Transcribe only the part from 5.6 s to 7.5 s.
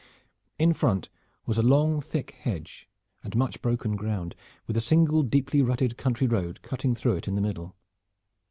rutted country road cutting through it in the